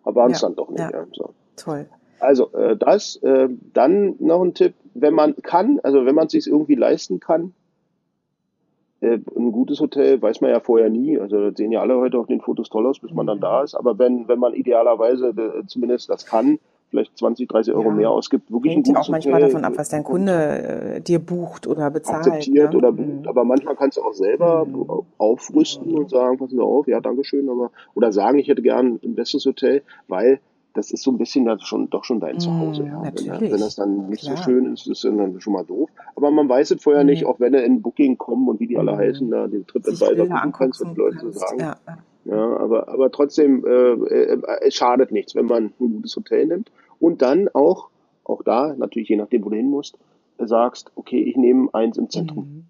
[0.06, 0.80] Aber haben es Ja, dann doch nicht.
[0.80, 0.90] ja.
[0.90, 1.04] Ja.
[1.12, 1.34] So.
[1.56, 1.86] Toll.
[2.18, 6.32] Also äh, das, äh, dann noch ein Tipp, wenn man kann, also wenn man es
[6.32, 7.52] sich irgendwie leisten kann,
[9.02, 12.18] äh, ein gutes Hotel weiß man ja vorher nie, also das sehen ja alle heute
[12.18, 13.42] auf den Fotos toll aus, bis man dann Mhm.
[13.42, 16.58] da ist, aber wenn, wenn man idealerweise äh, zumindest das kann,
[16.96, 17.94] vielleicht 20, 30 Euro Ja.
[17.94, 20.32] mehr ausgibt, wirklich Hängt ein gutes auch manchmal Hotel, davon ab, was dein und Kunde
[20.96, 22.26] äh, dir bucht oder bezahlt.
[22.26, 22.78] akzeptiert ne?
[22.78, 23.22] oder Mhm.
[23.26, 24.86] aber manchmal kannst du auch selber Mhm.
[25.18, 29.14] aufrüsten und sagen, passen Sie auf, ja, Dankeschön, aber oder sagen, ich hätte gern ein
[29.14, 30.40] besseres Hotel, weil
[30.74, 32.84] das ist so ein bisschen ja schon, doch schon dein Mhm, Zuhause.
[32.84, 33.02] Ja.
[33.02, 34.36] Wenn, wenn das dann nicht Klar.
[34.36, 35.88] so schön ist, ist das dann schon mal doof.
[36.16, 37.10] Aber man weiß es vorher Mhm.
[37.10, 38.96] nicht, auch wenn du in Booking kommen und wie die alle Mhm.
[38.98, 41.38] heißen, da den TripAdvisor gucken kannst, die Leute kannst.
[41.40, 41.60] sagen.
[41.60, 41.76] Ja.
[42.26, 46.70] Ja, aber, aber trotzdem, äh, äh, es schadet nichts, wenn man ein gutes Hotel nimmt.
[47.00, 47.88] Und dann auch,
[48.24, 49.98] auch da, natürlich je nachdem, wo du hin musst,
[50.38, 52.66] äh, sagst, okay, ich nehme eins im Zentrum.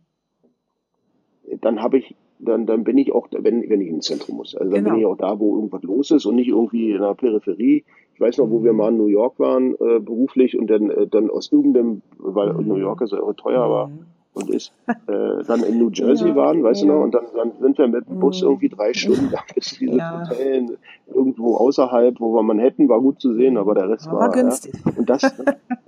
[1.49, 1.59] Mhm.
[1.61, 4.55] Dann habe ich dann, dann bin ich auch, wenn, wenn ich ins Zentrum muss.
[4.55, 4.95] Also dann Genau.
[4.95, 7.85] bin ich auch da, wo irgendwas los ist und nicht irgendwie in der Peripherie.
[8.15, 11.07] Ich weiß noch, wo wir mal in New York waren, äh, beruflich und dann, äh,
[11.07, 12.69] dann aus irgendeinem, weil Mhm.
[12.69, 13.91] New York ist ja teuer war
[14.37, 16.92] und ist, äh, dann in New Jersey Ja, waren, weißt du ja.
[16.94, 18.49] noch, und dann, dann sind wir mit dem Bus Mhm.
[18.49, 20.20] irgendwie drei Stunden da bis dieses Ja.
[20.29, 24.31] Hotel irgendwo außerhalb, wo wir Manhattan war gut zu sehen, aber der Rest war, war
[24.31, 24.75] günstig.
[24.96, 25.22] Und das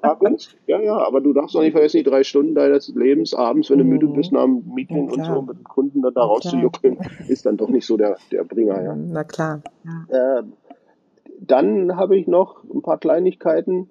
[0.01, 3.35] war günstig, ja, ja, aber du darfst doch nicht vergessen, die drei Stunden deines Lebens
[3.35, 3.91] abends, wenn du Mhm.
[3.91, 7.57] müde bist nach dem Meeting und so mit dem Kunden dann da rauszujuckeln, ist dann
[7.59, 8.95] doch nicht so der, der Bringer, ja.
[8.97, 9.61] Na klar.
[10.09, 10.43] Äh,
[11.41, 13.91] dann habe ich noch ein paar Kleinigkeiten.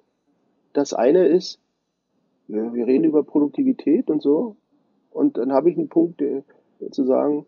[0.72, 1.60] Das eine ist,
[2.48, 4.56] wir, wir reden über Produktivität und so.
[5.10, 6.42] Und dann habe ich einen Punkt, der,
[6.90, 7.46] zu sagen,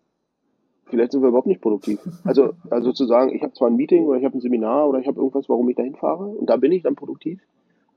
[0.86, 1.98] vielleicht sind wir überhaupt nicht produktiv.
[2.24, 4.98] Also, also zu sagen, ich habe zwar ein Meeting oder ich habe ein Seminar oder
[5.00, 7.40] ich habe irgendwas, warum ich dahin fahre und da bin ich dann produktiv,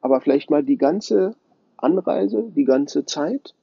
[0.02, 1.36] aber vielleicht mal die ganze
[1.78, 3.54] Anreise, die ganze Zeit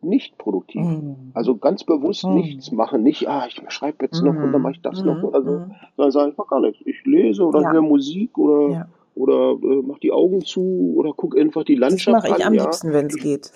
[0.00, 0.82] nicht produktiv.
[0.82, 1.32] Mhm.
[1.34, 2.34] Also ganz bewusst Mhm.
[2.34, 3.02] nichts machen.
[3.02, 5.24] Nicht, ah, ich schreibe jetzt noch und dann mache ich das noch Mhm.
[5.24, 5.50] oder so.
[5.50, 5.72] Mhm.
[5.96, 6.80] Sondern sagen, ich mache gar nichts.
[6.86, 7.72] Ich lese oder Ja.
[7.72, 8.88] höre Musik oder, Ja.
[9.18, 12.52] Oder äh, mach die Augen zu oder guck einfach die Das Landschaft mache ich an.
[12.52, 12.62] am ja.
[12.64, 13.52] liebsten, wenn es geht.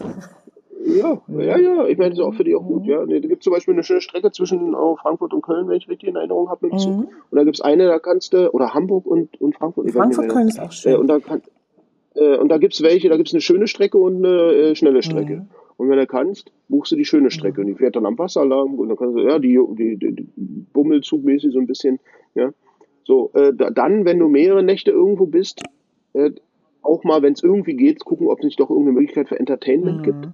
[0.85, 1.87] Ja, ja, ja.
[1.87, 2.69] Ich meine, das ist auch für dich auch Mhm.
[2.69, 2.87] gut.
[2.87, 3.07] Ja.
[3.07, 5.89] Da gibt es zum Beispiel eine schöne Strecke zwischen äh, Frankfurt und Köln, wenn ich
[5.89, 6.97] richtig in Erinnerung habe, mit dem Zug.
[6.97, 7.09] Mhm.
[7.31, 9.87] Und da gibt es eine, da kannst du, oder Hamburg und, und Frankfurt.
[9.87, 10.29] ich Frankfurt.
[10.29, 10.97] Köln ist auch Äh, schön.
[10.97, 11.41] und da kann,
[12.17, 15.37] äh, und da gibt's welche, da gibt's eine schöne Strecke und eine äh, schnelle Strecke.
[15.37, 15.49] Mhm.
[15.77, 18.45] Und wenn du kannst, buchst du die schöne Strecke und die fährt dann am Wasser
[18.45, 20.27] lang und dann kannst du, ja, die, die, die, die
[20.73, 21.99] Bummelzugmäßig so ein bisschen,
[22.35, 22.51] ja.
[23.05, 25.63] So, äh, da, dann, wenn du mehrere Nächte irgendwo bist,
[26.15, 26.31] äh,
[26.83, 30.03] auch mal, wenn es irgendwie geht, gucken, ob es nicht doch irgendeine Möglichkeit für Entertainment
[30.03, 30.27] gibt.
[30.27, 30.33] Mhm.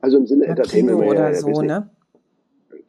[0.00, 1.90] Also im Sinne Ja, Entertainment, Kino oder ja, so, ne?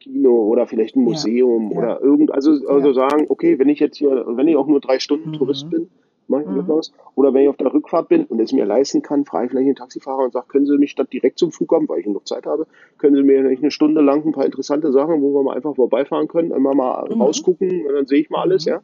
[0.00, 1.78] Kino oder vielleicht ein Museum ja.
[1.78, 4.98] oder irgend, also, also sagen, okay, wenn ich jetzt hier, wenn ich auch nur drei
[4.98, 5.32] Stunden Mhm.
[5.32, 5.88] Tourist bin,
[6.28, 6.68] mache ich Mhm.
[6.68, 6.92] was.
[7.14, 9.68] Oder wenn ich auf der Rückfahrt bin und es mir leisten kann, frage ich vielleicht
[9.68, 12.46] den Taxifahrer und sage, können Sie mich statt direkt zum Flughafen, weil ich noch Zeit
[12.46, 12.66] habe,
[12.98, 15.74] können Sie mir vielleicht eine Stunde lang ein paar interessante Sachen, wo wir mal einfach
[15.74, 17.22] vorbeifahren können, immer mal Mhm.
[17.22, 18.70] rausgucken und dann sehe ich mal alles, Mhm.
[18.72, 18.80] ja.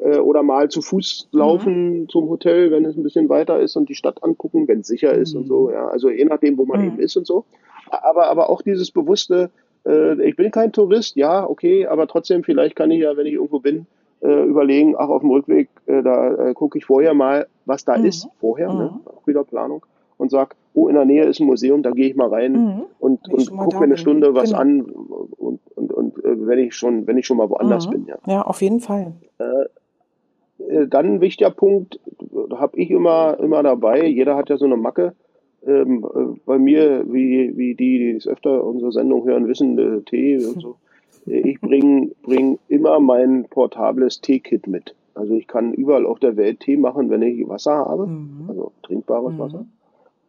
[0.00, 3.88] Äh, Oder mal zu Fuß laufen zum Hotel, wenn es ein bisschen weiter ist und
[3.88, 5.86] die Stadt angucken, wenn es sicher ist und so, ja.
[5.88, 6.86] Also je nachdem, wo man Mhm.
[6.88, 7.44] eben ist und so.
[7.90, 9.50] Aber, aber auch dieses bewusste,
[9.86, 13.34] äh, ich bin kein Tourist, ja, okay, aber trotzdem, vielleicht kann ich ja, wenn ich
[13.34, 13.86] irgendwo bin,
[14.20, 17.96] äh, überlegen, ach, auf dem Rückweg, äh, da äh, gucke ich vorher mal, was da
[17.96, 18.04] Mhm.
[18.06, 18.90] ist, vorher, ne?
[18.94, 19.06] Mhm.
[19.06, 19.84] auch wieder Planung,
[20.16, 22.82] und sag, oh, in der Nähe ist ein Museum, da gehe ich mal rein Mhm.
[22.98, 23.96] und, und gucke mir eine bin.
[23.98, 24.60] Stunde was Genau.
[24.60, 27.92] an und, und, und wenn ich schon, wenn ich schon mal woanders Mhm.
[27.92, 28.16] bin, ja.
[28.26, 29.12] Ja, auf jeden Fall.
[29.38, 29.44] Äh,
[30.86, 32.00] dann ein wichtiger Punkt,
[32.52, 35.14] habe ich immer, immer dabei, jeder hat ja so eine Macke.
[35.66, 40.02] Ähm, äh, bei mir, wie, wie die, die es öfter unsere Sendung hören, wissen, äh,
[40.02, 40.76] Tee und so.
[41.26, 44.94] Äh, Ich bringe bring immer mein portables Teekit mit.
[45.14, 48.44] Also ich kann überall auf der Welt Tee machen, wenn ich Wasser habe, Mhm.
[48.48, 49.38] also trinkbares Mhm.
[49.38, 49.66] Wasser.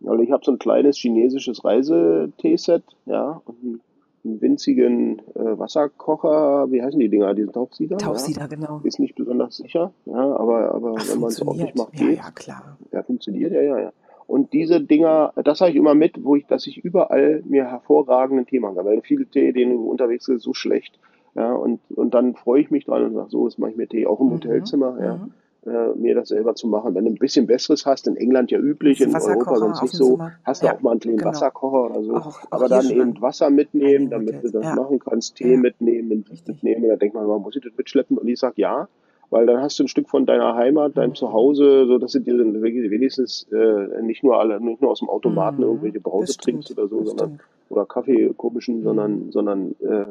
[0.05, 3.81] Also ich habe so ein kleines chinesisches Reiseteeset, ja, und einen,
[4.25, 7.97] einen winzigen äh, Wasserkocher, wie heißen die Dinger, diese Tauchsieder?
[7.99, 8.07] Ja.
[8.07, 8.81] Tauchsieder, genau.
[8.83, 12.17] Ist nicht besonders sicher, ja, aber, aber Ach, wenn man es ordentlich macht, Ja, geht.
[12.17, 12.77] ja, klar.
[12.91, 13.93] Ja, funktioniert, ja, ja, ja.
[14.27, 18.47] Und diese Dinger, das habe ich immer mit, wo ich, dass ich überall mir hervorragenden
[18.47, 18.85] Tee machen kann.
[18.85, 20.97] Weil viel Tee, den du unterwegs ist, so schlecht.
[21.35, 23.88] Ja, und, und dann freue ich mich dran und sage, so, jetzt mache ich mir
[23.88, 24.31] Tee auch im Mhm.
[24.33, 25.15] Hotelzimmer, ja.
[25.17, 25.31] Mhm.
[25.65, 26.93] Äh, mir das selber zu machen.
[26.93, 30.12] Wenn du ein bisschen besseres hast, in England ja üblich, in Europa sonst nicht so,
[30.12, 30.34] Zimmer.
[30.43, 31.32] hast du Ja, auch mal einen kleinen genau.
[31.32, 32.13] Wasserkocher oder so.
[32.15, 34.75] Auch- auch Aber dann eben Wasser mitnehmen, damit du das Ja.
[34.75, 36.62] machen kannst, Tee mitnehmen, Richtig.
[36.62, 36.88] mitnehmen.
[36.89, 38.19] Dann denkt man, muss ich das mitschleppen?
[38.19, 38.88] Und ich sag ja,
[39.32, 41.15] weil dann hast du ein Stück von deiner Heimat, deinem Mhm.
[41.15, 45.58] Zuhause, so dass du dir wenigstens äh, nicht nur alle, nicht nur aus dem Automaten
[45.63, 45.63] Mhm.
[45.69, 47.41] irgendwelche Brause Das trinkst stimmt, oder so, das sondern stimmt.
[47.69, 48.84] oder Kaffee komischen, Mhm.
[48.84, 50.06] sondern sondern äh,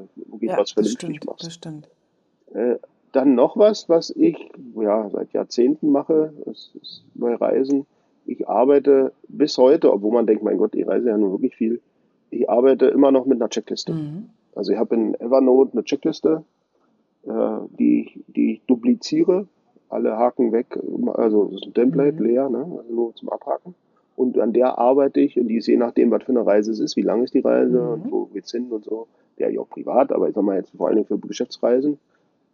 [0.57, 1.47] was vernünftig stimmt, machst.
[1.47, 1.88] das stimmt.
[2.55, 2.75] Äh,
[3.14, 7.87] dann noch was, was ich ja seit Jahrzehnten mache, das ist bei Reisen.
[8.27, 11.81] Ich arbeite bis heute, obwohl man denkt, mein Gott, ich reise ja nur wirklich viel.
[12.31, 13.92] Ich arbeite immer noch mit einer Checkliste.
[13.92, 14.31] Mhm.
[14.55, 16.44] Also ich habe in Evernote eine Checkliste,
[17.24, 19.46] äh, die, ich, die ich dupliziere,
[19.88, 20.79] alle Haken weg,
[21.12, 22.27] also das ist ein Template Mhm.
[22.27, 22.66] leer, ne?
[22.79, 23.74] also nur zum Abhaken.
[24.16, 26.81] Und an der arbeite ich und die ist je nachdem, was für eine Reise es
[26.81, 27.88] ist, wie lang ist die Reise Mhm.
[28.05, 29.07] und wo geht's hin und so.
[29.37, 31.98] Ja, ja auch privat, aber ich sag mal jetzt vor allen Dingen für Geschäftsreisen,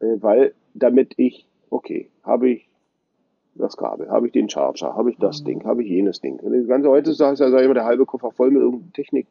[0.01, 2.69] weil damit ich, okay, habe ich
[3.55, 5.45] das Kabel, habe ich den Charger, habe ich das Mhm.
[5.47, 6.39] Ding, habe ich jenes Ding.
[6.43, 9.27] Das ganze heute ist ja sag ich mal, der halbe Koffer voll mit irgendeinem Technik,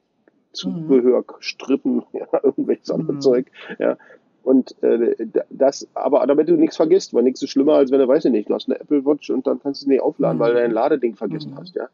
[0.52, 3.22] Zubehör, Strippen, ja, irgendwelches anderes Mhm.
[3.22, 3.98] Zeug, ja.
[4.44, 5.16] Und äh,
[5.50, 8.32] das, aber damit du nichts vergisst, weil nichts ist schlimmer, als wenn du, weiß ich
[8.32, 10.42] nicht, du hast eine Apple Watch und dann kannst du es nicht aufladen, Mhm.
[10.42, 11.58] weil du dein Ladeding vergessen Mhm.
[11.58, 11.88] hast, ja.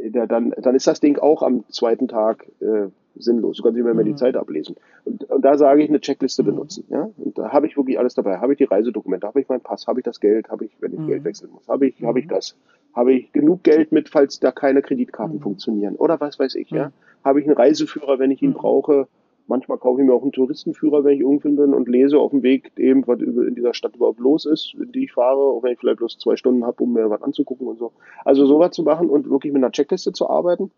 [0.00, 3.56] Äh, da- Dann, dann ist das Ding auch am zweiten Tag äh, sinnlos.
[3.56, 4.16] Du kannst nicht mehr, mehr die Mhm.
[4.16, 4.76] Zeit ablesen.
[5.04, 6.46] Und, und da sage ich, eine Checkliste Mhm.
[6.46, 6.84] benutzen.
[6.88, 7.10] Ja?
[7.16, 8.38] Und da habe ich wirklich alles dabei.
[8.38, 10.92] Habe ich die Reisedokumente, habe ich meinen Pass, habe ich das Geld, habe ich, wenn
[10.92, 11.06] ich Mhm.
[11.06, 12.30] Geld wechseln muss, habe ich, habe ich Mhm.
[12.30, 12.56] das.
[12.94, 15.42] Habe ich genug Geld mit, falls da keine Kreditkarten Mhm.
[15.42, 16.92] funktionieren oder was weiß ich, ja.
[17.24, 19.08] Habe ich einen Reiseführer, wenn ich ihn brauche
[19.46, 22.42] Manchmal kaufe ich mir auch einen Touristenführer, wenn ich irgendwo bin und lese auf dem
[22.42, 25.78] Weg eben, was in dieser Stadt überhaupt los ist, die ich fahre, auch wenn ich
[25.78, 27.92] vielleicht bloß zwei Stunden habe, um mir was anzugucken und so.
[28.24, 30.70] Also sowas zu machen und wirklich mit einer Checkliste zu arbeiten.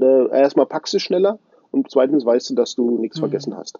[0.00, 1.38] Äh, erstmal packst du schneller
[1.70, 3.22] und zweitens weißt du, dass du nichts mhm.
[3.22, 3.78] vergessen hast.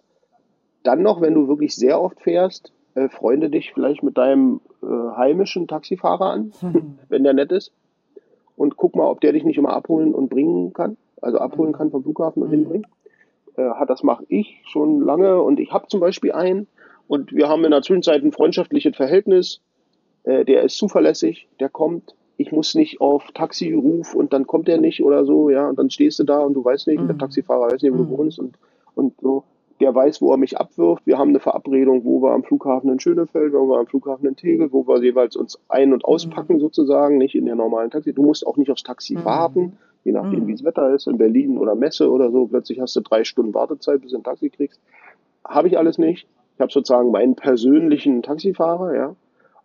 [0.83, 4.85] Dann noch, wenn du wirklich sehr oft fährst, äh, freunde dich vielleicht mit deinem äh,
[4.87, 6.99] heimischen Taxifahrer an, mhm.
[7.09, 7.71] wenn der nett ist.
[8.55, 10.97] Und guck mal, ob der dich nicht immer abholen und bringen kann.
[11.21, 12.53] Also abholen kann vom Flughafen und mhm.
[12.53, 12.87] hinbringen.
[13.57, 16.67] Äh, das mache ich schon lange und ich habe zum Beispiel einen
[17.07, 19.61] und wir haben in der Zwischenzeit ein freundschaftliches Verhältnis.
[20.23, 22.15] Äh, der ist zuverlässig, der kommt.
[22.37, 25.89] Ich muss nicht auf Taxiruf und dann kommt er nicht oder so, ja, und dann
[25.89, 27.07] stehst du da und du weißt nicht, mhm.
[27.07, 28.09] der Taxifahrer weiß nicht, wo mhm.
[28.09, 28.55] du wohnst und,
[28.95, 29.43] und so
[29.79, 31.05] der weiß, wo er mich abwirft.
[31.05, 34.35] Wir haben eine Verabredung, wo wir am Flughafen in Schönefeld, wo wir am Flughafen in
[34.35, 36.59] Tegel, wo wir jeweils uns ein- und auspacken mhm.
[36.59, 38.13] sozusagen, nicht in der normalen Taxi.
[38.13, 39.25] Du musst auch nicht aufs Taxi mhm.
[39.25, 40.47] warten, je nachdem, mhm.
[40.47, 42.47] wie das Wetter ist, in Berlin oder Messe oder so.
[42.47, 44.79] Plötzlich hast du drei Stunden Wartezeit, bis du ein Taxi kriegst.
[45.45, 46.27] Habe ich alles nicht.
[46.55, 49.15] Ich habe sozusagen meinen persönlichen Taxifahrer, ja.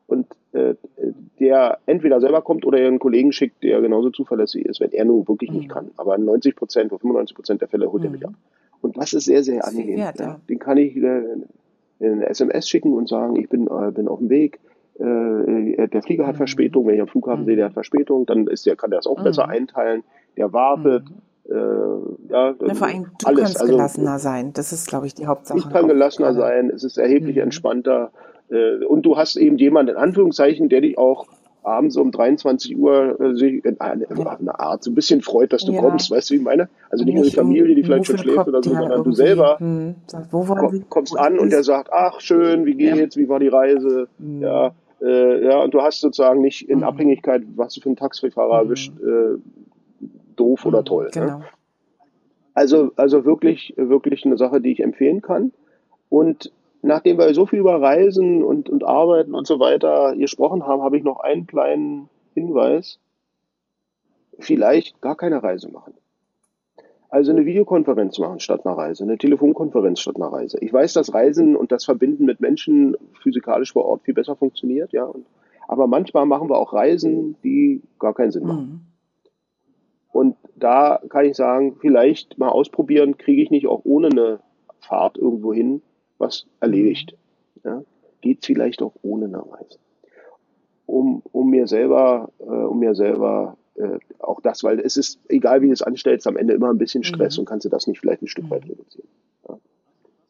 [0.08, 5.04] Und der entweder selber kommt oder einen Kollegen schickt, der genauso zuverlässig ist, wenn er
[5.04, 5.72] nur wirklich nicht mhm.
[5.72, 5.90] kann.
[5.96, 8.34] Aber in 90 Prozent oder 95 Prozent der Fälle holt er mich ab.
[8.80, 9.98] Und das ist sehr, sehr angenehm.
[9.98, 10.40] Wert, ja.
[10.48, 11.22] Den kann ich äh,
[12.00, 14.58] eine SMS schicken und sagen, ich bin, äh, bin auf dem Weg.
[14.98, 16.38] Äh, der Flieger hat mhm.
[16.38, 17.46] Verspätung, wenn ich am Flughafen mhm.
[17.46, 19.24] sehe, der hat Verspätung, dann ist der, kann der das auch mhm.
[19.24, 20.02] besser einteilen.
[20.36, 21.04] Der wartet.
[21.08, 21.16] Mhm.
[21.50, 23.40] Äh, ja, Na, vor allem, du alles.
[23.40, 24.52] kannst also, gelassener sein.
[24.52, 25.58] Das ist, glaube ich, die Hauptsache.
[25.58, 26.70] Ich kann gelassener sein.
[26.70, 27.42] Es ist erheblich mhm.
[27.42, 28.12] entspannter.
[28.50, 31.26] Äh, und du hast eben jemanden, in Anführungszeichen, der dich auch
[31.62, 35.64] abends um 23 Uhr äh, sich in eine, eine, Art so ein bisschen freut, dass
[35.64, 35.80] du ja.
[35.80, 36.68] kommst, weißt du, wie ich meine?
[36.90, 39.94] Also nicht, nur die Familie, die vielleicht schon schläft oder so, sondern du selber hm,
[40.30, 43.22] komm, kommst an und der sagt, ach schön, wie geht's, ja.
[43.22, 44.40] wie war die Reise, hm.
[44.40, 46.84] ja, äh, ja, und du hast sozusagen nicht in hm.
[46.84, 48.66] Abhängigkeit, was du für einen Taxifahrer hm.
[48.66, 49.38] erwischt, äh,
[50.36, 51.04] doof oder hm, toll.
[51.04, 51.10] Ne?
[51.12, 51.38] Genau.
[51.38, 51.44] Ne?
[52.54, 55.52] Also, also wirklich, wirklich eine Sache, die ich empfehlen kann.
[56.08, 60.82] Und nachdem wir so viel über Reisen und, und Arbeiten und so weiter gesprochen haben,
[60.82, 62.98] habe ich noch einen kleinen Hinweis.
[64.38, 65.94] Vielleicht gar keine Reise machen.
[67.10, 70.58] Also eine Videokonferenz machen statt einer Reise, eine Telefonkonferenz statt einer Reise.
[70.60, 74.92] Ich weiß, dass Reisen und das Verbinden mit Menschen physikalisch vor Ort viel besser funktioniert,
[74.92, 75.10] ja.
[75.66, 78.66] Aber manchmal machen wir auch Reisen, die gar keinen Sinn machen.
[78.66, 78.80] Mhm.
[80.12, 84.40] Und da kann ich sagen, vielleicht mal ausprobieren, kriege ich nicht auch ohne eine
[84.80, 85.82] Fahrt irgendwo hin,
[86.20, 87.16] was erledigt.
[87.64, 87.82] Ja?
[88.20, 89.78] Geht vielleicht auch ohne Nachweis.
[90.86, 95.62] Um, um mir selber, äh, um mir selber äh, auch das, weil es ist, egal
[95.62, 97.40] wie du es anstellst, am Ende immer ein bisschen Stress mhm.
[97.40, 99.08] und kannst du das nicht vielleicht ein Stück weit reduzieren.
[99.48, 99.58] Ja?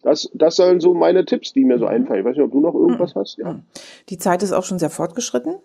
[0.03, 1.91] Das, das sollen so meine Tipps, die mir so mhm.
[1.91, 2.21] einfallen.
[2.21, 3.21] Ich weiß nicht, ob du noch irgendwas mhm.
[3.21, 3.39] hast.
[3.39, 3.53] Ja.
[3.55, 3.63] Mhm.
[4.09, 5.57] Die Zeit ist auch schon sehr fortgeschritten.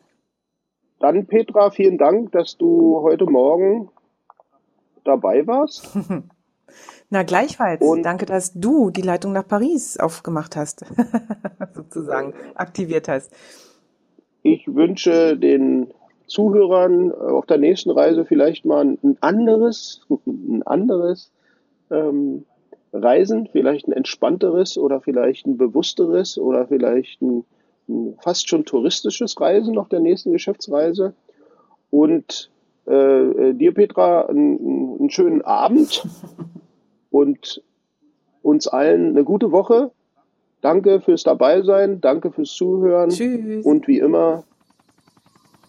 [0.99, 3.89] Dann, Petra, vielen Dank, dass du heute Morgen
[5.03, 5.89] dabei warst.
[7.09, 7.81] Na, gleichfalls.
[7.81, 10.85] Und Danke, dass du die Leitung nach Paris aufgemacht hast,
[11.73, 13.31] sozusagen aktiviert hast.
[14.41, 15.93] Ich wünsche den
[16.27, 21.31] Zuhörern auf der nächsten Reise vielleicht mal ein anderes, ein anderes
[21.91, 22.45] ähm,
[22.91, 27.43] Reisen, vielleicht ein entspannteres oder vielleicht ein bewussteres oder vielleicht ein,
[27.87, 31.13] ein fast schon touristisches Reisen auf der nächsten Geschäftsreise.
[31.91, 32.49] Und
[32.85, 36.07] äh, dir, Petra, einen, einen schönen Abend
[37.09, 37.61] und
[38.41, 39.91] uns allen eine gute Woche.
[40.61, 43.65] Danke fürs Dabeisein, danke fürs Zuhören Tschüss.
[43.65, 44.43] und wie immer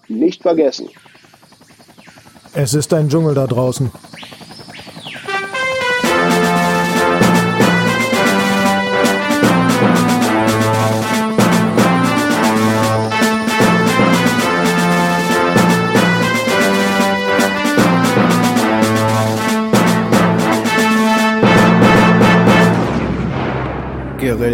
[0.09, 0.89] nicht vergessen.
[2.55, 3.91] Es ist ein Dschungel da draußen.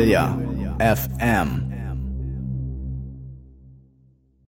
[0.03, 0.35] Guerilla
[0.81, 1.72] FM.